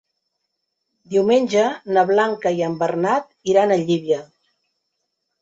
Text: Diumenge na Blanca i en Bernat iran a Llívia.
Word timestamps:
Diumenge 1.11 1.65
na 1.97 2.05
Blanca 2.13 2.55
i 2.61 2.65
en 2.69 2.79
Bernat 2.81 3.29
iran 3.53 3.75
a 3.75 3.79
Llívia. 3.85 4.21